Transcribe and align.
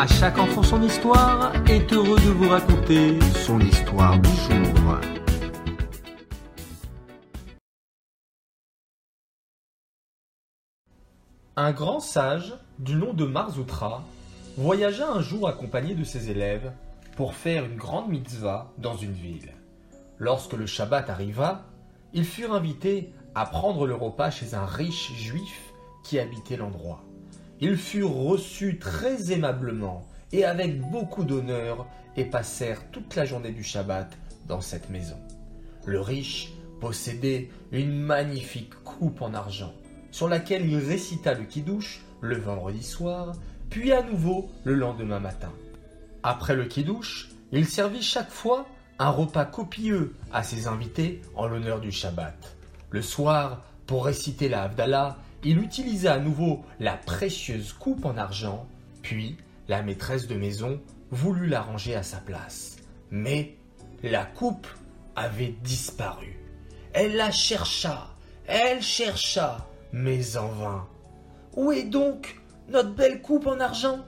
À 0.00 0.06
chaque 0.06 0.38
enfant 0.38 0.62
son 0.62 0.80
histoire 0.80 1.52
est 1.68 1.92
heureux 1.92 2.20
de 2.20 2.30
vous 2.30 2.48
raconter 2.48 3.18
son 3.44 3.58
histoire 3.58 4.16
du 4.20 4.28
jour. 4.28 5.00
Un 11.56 11.72
grand 11.72 11.98
sage, 11.98 12.54
du 12.78 12.94
nom 12.94 13.12
de 13.12 13.24
Marzoutra, 13.24 14.04
voyagea 14.56 15.10
un 15.10 15.20
jour 15.20 15.48
accompagné 15.48 15.96
de 15.96 16.04
ses 16.04 16.30
élèves 16.30 16.70
pour 17.16 17.34
faire 17.34 17.64
une 17.64 17.74
grande 17.74 18.08
mitzvah 18.08 18.70
dans 18.78 18.94
une 18.94 19.14
ville. 19.14 19.52
Lorsque 20.18 20.52
le 20.52 20.66
Shabbat 20.66 21.10
arriva, 21.10 21.64
ils 22.12 22.24
furent 22.24 22.54
invités 22.54 23.12
à 23.34 23.46
prendre 23.46 23.84
le 23.84 23.96
repas 23.96 24.30
chez 24.30 24.54
un 24.54 24.64
riche 24.64 25.12
juif 25.16 25.72
qui 26.04 26.20
habitait 26.20 26.56
l'endroit. 26.56 27.02
Ils 27.60 27.76
furent 27.76 28.14
reçus 28.14 28.78
très 28.78 29.32
aimablement 29.32 30.06
et 30.32 30.44
avec 30.44 30.80
beaucoup 30.90 31.24
d'honneur 31.24 31.86
et 32.16 32.24
passèrent 32.24 32.90
toute 32.90 33.16
la 33.16 33.24
journée 33.24 33.52
du 33.52 33.64
Shabbat 33.64 34.16
dans 34.46 34.60
cette 34.60 34.90
maison. 34.90 35.16
Le 35.84 36.00
riche 36.00 36.52
possédait 36.80 37.50
une 37.72 37.98
magnifique 38.00 38.74
coupe 38.84 39.22
en 39.22 39.34
argent 39.34 39.72
sur 40.10 40.28
laquelle 40.28 40.66
il 40.66 40.78
récita 40.78 41.34
le 41.34 41.44
kidouche 41.44 42.02
le 42.20 42.36
vendredi 42.36 42.82
soir, 42.82 43.32
puis 43.70 43.92
à 43.92 44.02
nouveau 44.02 44.50
le 44.64 44.74
lendemain 44.74 45.20
matin. 45.20 45.52
Après 46.22 46.56
le 46.56 46.64
kidouche, 46.64 47.30
il 47.52 47.66
servit 47.66 48.02
chaque 48.02 48.30
fois 48.30 48.66
un 48.98 49.10
repas 49.10 49.44
copieux 49.44 50.14
à 50.32 50.42
ses 50.42 50.66
invités 50.66 51.22
en 51.36 51.46
l'honneur 51.46 51.80
du 51.80 51.92
Shabbat. 51.92 52.56
Le 52.90 53.02
soir, 53.02 53.62
pour 53.86 54.06
réciter 54.06 54.48
la 54.48 54.64
Havdalah, 54.64 55.18
il 55.44 55.58
utilisa 55.58 56.14
à 56.14 56.18
nouveau 56.18 56.64
la 56.80 56.96
précieuse 56.96 57.72
coupe 57.72 58.04
en 58.04 58.16
argent, 58.16 58.66
puis 59.02 59.36
la 59.68 59.82
maîtresse 59.82 60.26
de 60.26 60.34
maison 60.34 60.80
voulut 61.10 61.48
la 61.48 61.62
ranger 61.62 61.94
à 61.94 62.02
sa 62.02 62.18
place. 62.18 62.76
Mais 63.10 63.56
la 64.02 64.24
coupe 64.24 64.66
avait 65.16 65.54
disparu. 65.62 66.38
Elle 66.92 67.16
la 67.16 67.30
chercha, 67.30 68.14
elle 68.46 68.82
chercha, 68.82 69.68
mais 69.92 70.36
en 70.36 70.48
vain. 70.48 70.88
Où 71.54 71.72
est 71.72 71.84
donc 71.84 72.40
notre 72.68 72.94
belle 72.94 73.22
coupe 73.22 73.46
en 73.46 73.60
argent? 73.60 74.04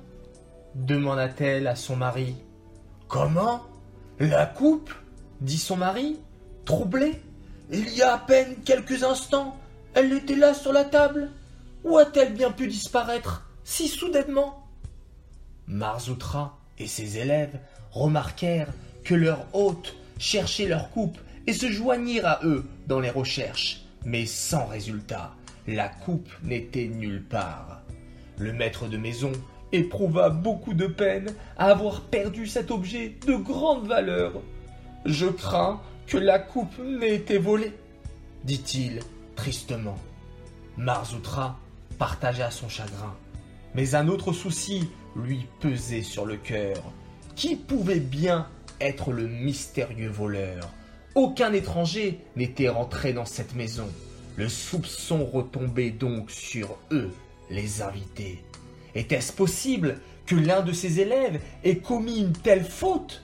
demanda-t-elle 0.74 1.66
à 1.66 1.74
son 1.74 1.96
mari. 1.96 2.36
Comment? 3.08 3.62
La 4.18 4.46
coupe? 4.46 4.92
dit 5.40 5.58
son 5.58 5.76
mari, 5.76 6.20
troublé? 6.64 7.20
Il 7.70 7.88
y 7.94 8.02
a 8.02 8.14
à 8.14 8.18
peine 8.18 8.56
quelques 8.64 9.04
instants, 9.04 9.56
elle 9.94 10.12
était 10.12 10.36
là 10.36 10.54
sur 10.54 10.72
la 10.72 10.84
table. 10.84 11.30
Où 11.84 11.96
a-t-elle 11.96 12.34
bien 12.34 12.50
pu 12.50 12.66
disparaître 12.66 13.46
si 13.64 13.88
soudainement? 13.88 14.66
Marzoutra 15.66 16.58
et 16.78 16.86
ses 16.86 17.18
élèves 17.18 17.58
remarquèrent 17.90 18.72
que 19.04 19.14
leur 19.14 19.46
hôte 19.54 19.94
cherchait 20.18 20.66
leur 20.66 20.90
coupe 20.90 21.18
et 21.46 21.52
se 21.52 21.70
joignirent 21.70 22.26
à 22.26 22.40
eux 22.44 22.64
dans 22.86 23.00
les 23.00 23.10
recherches, 23.10 23.82
mais 24.04 24.26
sans 24.26 24.66
résultat. 24.66 25.34
La 25.66 25.88
coupe 25.88 26.28
n'était 26.42 26.88
nulle 26.88 27.22
part. 27.22 27.82
Le 28.38 28.52
maître 28.52 28.88
de 28.88 28.96
maison 28.96 29.32
éprouva 29.72 30.30
beaucoup 30.30 30.74
de 30.74 30.86
peine 30.86 31.34
à 31.56 31.66
avoir 31.66 32.02
perdu 32.02 32.46
cet 32.46 32.70
objet 32.70 33.16
de 33.26 33.34
grande 33.34 33.86
valeur. 33.86 34.32
Je 35.06 35.26
crains 35.26 35.80
que 36.06 36.18
la 36.18 36.38
coupe 36.38 36.78
n'ait 36.78 37.14
été 37.14 37.38
volée, 37.38 37.72
dit-il 38.44 39.00
tristement. 39.40 39.96
Marzoutra 40.76 41.58
partagea 41.98 42.50
son 42.50 42.68
chagrin, 42.68 43.16
mais 43.74 43.94
un 43.94 44.06
autre 44.08 44.34
souci 44.34 44.90
lui 45.16 45.46
pesait 45.60 46.02
sur 46.02 46.26
le 46.26 46.36
cœur. 46.36 46.76
Qui 47.36 47.56
pouvait 47.56 48.00
bien 48.00 48.46
être 48.82 49.12
le 49.12 49.26
mystérieux 49.28 50.10
voleur? 50.10 50.68
Aucun 51.14 51.54
étranger 51.54 52.20
n'était 52.36 52.68
rentré 52.68 53.14
dans 53.14 53.24
cette 53.24 53.54
maison. 53.54 53.88
Le 54.36 54.46
soupçon 54.46 55.24
retombait 55.24 55.90
donc 55.90 56.30
sur 56.30 56.76
eux, 56.90 57.10
les 57.48 57.80
invités. 57.80 58.44
Était-ce 58.94 59.32
possible 59.32 60.00
que 60.26 60.34
l'un 60.34 60.60
de 60.60 60.72
ses 60.72 61.00
élèves 61.00 61.40
ait 61.64 61.78
commis 61.78 62.18
une 62.18 62.32
telle 62.32 62.64
faute? 62.64 63.22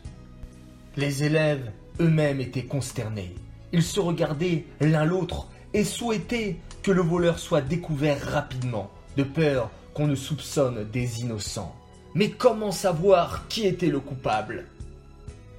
Les 0.97 1.25
élèves 1.25 1.71
eux-mêmes 2.01 2.41
étaient 2.41 2.65
consternés. 2.65 3.35
Ils 3.73 3.83
se 3.83 4.01
regardaient 4.01 4.65
l'un 4.81 5.05
l'autre 5.05 5.49
et 5.77 5.85
souhaitaient 5.85 6.57
que 6.83 6.91
le 6.91 7.03
voleur 7.03 7.39
soit 7.39 7.61
découvert 7.61 8.19
rapidement, 8.19 8.91
de 9.19 9.23
peur 9.23 9.71
qu'on 9.93 10.07
ne 10.07 10.15
soupçonne 10.15 10.89
des 10.91 11.21
innocents. 11.21 11.77
Mais 12.15 12.31
comment 12.31 12.73
savoir 12.73 13.47
qui 13.49 13.67
était 13.67 13.91
le 13.91 14.01
coupable? 14.01 14.65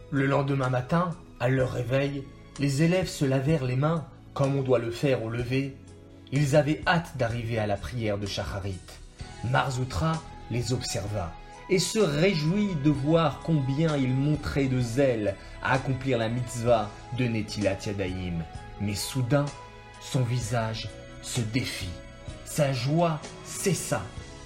Le 0.10 0.26
lendemain 0.26 0.70
matin, 0.70 1.16
à 1.40 1.50
leur 1.50 1.72
réveil, 1.72 2.24
les 2.60 2.82
élèves 2.82 3.08
se 3.08 3.26
lavèrent 3.26 3.64
les 3.66 3.76
mains 3.76 4.06
comme 4.34 4.56
on 4.56 4.64
doit 4.64 4.80
le 4.80 4.90
faire 4.90 5.24
au 5.24 5.30
lever. 5.30 5.76
Ils 6.32 6.56
avaient 6.56 6.82
hâte 6.88 7.16
d'arriver 7.18 7.60
à 7.60 7.68
la 7.68 7.78
prière 7.78 8.18
de 8.18 8.26
Shacharit. 8.26 8.80
Marzoutra 9.52 10.14
les 10.50 10.74
observa 10.74 11.32
et 11.70 11.78
se 11.78 12.00
réjouit 12.00 12.74
de 12.84 12.90
voir 12.90 13.42
combien 13.44 13.96
ils 13.96 14.16
montraient 14.16 14.66
de 14.66 14.82
zèle 14.82 15.36
à 15.62 15.74
accomplir 15.74 16.18
la 16.18 16.30
mitzvah 16.30 16.90
de 17.20 17.26
Netilat 17.26 17.78
Yadayim. 17.86 18.44
Mais 18.82 18.96
soudain, 18.96 19.46
son 20.12 20.22
visage 20.22 20.90
se 21.22 21.42
défit. 21.42 21.90
Sa 22.46 22.72
joie 22.72 23.20
cessa, 23.44 24.02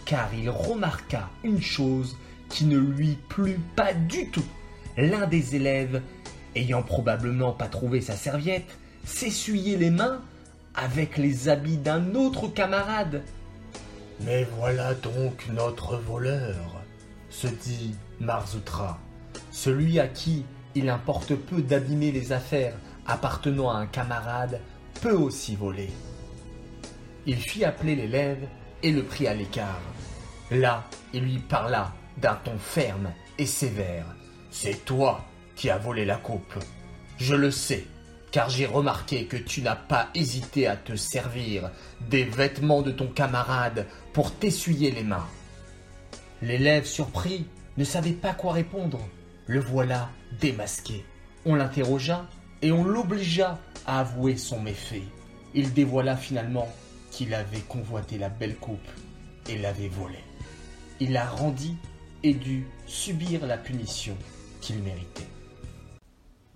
car 0.06 0.34
il 0.34 0.50
remarqua 0.50 1.30
une 1.44 1.62
chose 1.62 2.18
qui 2.50 2.66
ne 2.66 2.78
lui 2.78 3.18
plut 3.30 3.60
pas 3.76 3.94
du 3.94 4.30
tout. 4.30 4.46
L'un 4.98 5.28
des 5.28 5.56
élèves, 5.56 6.02
ayant 6.56 6.82
probablement 6.82 7.54
pas 7.54 7.68
trouvé 7.68 8.02
sa 8.02 8.16
serviette, 8.16 8.78
s'essuyait 9.06 9.78
les 9.78 9.92
mains 9.92 10.22
avec 10.76 11.18
les 11.18 11.48
habits 11.48 11.78
d'un 11.78 12.16
autre 12.16 12.48
camarade. 12.48 13.24
Mais 14.22 14.48
voilà 14.58 14.94
donc 14.96 15.48
notre 15.52 15.98
voleur, 15.98 16.82
se 17.30 17.48
dit 17.48 17.96
Marzoutra, 18.20 19.00
celui 19.52 20.00
à 20.00 20.08
qui 20.08 20.44
il 20.76 20.90
importe 20.90 21.36
peu 21.36 21.62
d'abîmer 21.62 22.12
les 22.12 22.32
affaires 22.32 22.76
appartenant 23.06 23.70
à 23.70 23.76
un 23.76 23.88
camarade 23.88 24.60
peut 25.02 25.14
aussi 25.14 25.56
voler. 25.56 25.90
Il 27.26 27.38
fit 27.38 27.66
appeler 27.66 27.96
l'élève 27.96 28.48
et 28.84 28.92
le 28.92 29.04
prit 29.04 29.28
à 29.28 29.34
l'écart. 29.34 29.82
Là, 30.52 30.84
il 31.14 31.24
lui 31.24 31.40
parla 31.40 31.94
d'un 32.18 32.36
ton 32.36 32.58
ferme 32.58 33.12
et 33.38 33.46
sévère. 33.46 34.06
C'est 34.52 34.86
toi 34.86 35.26
qui 35.56 35.70
as 35.70 35.78
volé 35.78 36.06
la 36.06 36.18
coupe. 36.18 36.54
Je 37.18 37.36
le 37.36 37.52
sais, 37.52 37.86
car 38.32 38.50
j'ai 38.50 38.66
remarqué 38.66 39.26
que 39.26 39.38
tu 39.38 39.62
n'as 39.62 39.76
pas 39.76 40.10
hésité 40.14 40.68
à 40.68 40.76
te 40.76 40.96
servir 40.96 41.72
des 42.10 42.24
vêtements 42.24 42.82
de 42.82 42.92
ton 42.92 43.08
camarade 43.08 43.88
pour 44.14 44.34
t'essuyer 44.34 44.92
les 44.92 45.04
mains. 45.04 45.28
L'élève 46.42 46.86
surpris 46.86 47.46
ne 47.78 47.84
savait 47.84 48.12
pas 48.12 48.34
quoi 48.34 48.54
répondre. 48.54 49.00
Le 49.48 49.60
voilà 49.60 50.10
démasqué. 50.40 51.06
On 51.46 51.56
l'interrogea 51.56 52.28
et 52.62 52.72
on 52.72 52.84
l'obligea 52.84 53.60
à 53.86 54.00
avouer 54.00 54.38
son 54.38 54.62
méfait. 54.62 55.04
Il 55.54 55.74
dévoila 55.74 56.16
finalement 56.16 56.68
qu'il 57.12 57.34
avait 57.34 57.62
convoité 57.62 58.18
la 58.18 58.30
belle 58.30 58.56
coupe 58.56 58.80
et 59.50 59.58
l'avait 59.58 59.90
volée. 59.90 60.24
Il 61.00 61.14
la 61.14 61.26
rendit 61.26 61.76
et 62.24 62.34
dut 62.34 62.68
subir 62.86 63.46
la 63.46 63.58
punition 63.58 64.16
qu'il 64.62 64.82
méritait. 64.84 65.28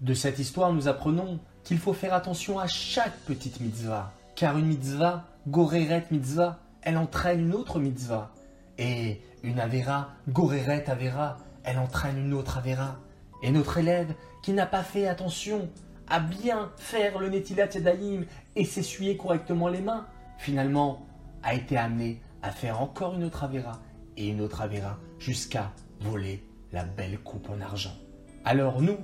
De 0.02 0.14
cette 0.14 0.40
histoire, 0.40 0.72
nous 0.72 0.88
apprenons 0.88 1.40
qu'il 1.64 1.80
faut 1.80 1.94
faire 1.94 2.14
attention 2.14 2.60
à 2.60 2.68
chaque 2.68 3.18
petite 3.22 3.60
mitzvah, 3.60 4.14
car 4.36 4.58
une 4.58 4.68
mitzvah, 4.68 5.26
goreret 5.48 6.06
mitzvah, 6.12 6.60
elle 6.82 6.98
entraîne 6.98 7.42
une 7.42 7.56
autre 7.56 7.80
mitzvah. 7.80 8.32
Et 8.78 9.22
une 9.42 9.60
avera, 9.60 10.10
goreret 10.30 10.90
avera, 10.90 11.38
elle 11.64 11.80
entraîne 11.80 12.20
une 12.20 12.34
autre 12.34 12.58
avera. 12.58 13.00
Et 13.42 13.52
notre 13.52 13.78
élève 13.78 14.14
qui 14.44 14.54
n'a 14.54 14.66
pas 14.66 14.84
fait 14.84 15.08
attention 15.08 15.70
à 16.08 16.20
bien 16.20 16.72
faire 16.78 17.20
le 17.20 17.30
netilat 17.30 17.70
yadayim 17.74 18.26
et 18.56 18.66
s'essuyer 18.66 19.18
correctement 19.18 19.68
les 19.68 19.82
mains, 19.82 20.06
finalement 20.38 21.06
a 21.44 21.54
été 21.54 21.78
amené 21.78 22.22
à 22.42 22.52
faire 22.52 22.82
encore 22.82 23.16
une 23.16 23.24
autre 23.24 23.44
avera 23.44 23.82
et 24.18 24.28
une 24.30 24.42
autre 24.42 24.62
avera 24.62 24.98
jusqu'à 25.20 25.72
voler 26.02 26.44
la 26.72 26.84
belle 26.84 27.20
coupe 27.20 27.50
en 27.50 27.62
argent. 27.62 27.96
Alors 28.44 28.82
nous, 28.82 28.98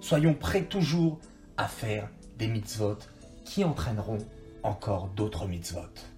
soyons 0.00 0.34
prêts 0.34 0.64
toujours 0.64 1.20
à 1.56 1.68
faire 1.68 2.08
des 2.38 2.48
mitzvot 2.48 2.98
qui 3.44 3.64
entraîneront 3.64 4.18
encore 4.62 5.08
d'autres 5.08 5.46
mitzvot. 5.46 6.09